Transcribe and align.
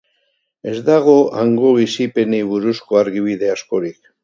Ez 0.71 0.77
dago 0.87 1.13
hango 1.41 1.75
bizipenei 1.81 2.41
buruzko 2.55 3.01
argibide 3.05 3.55
askorik. 3.59 4.13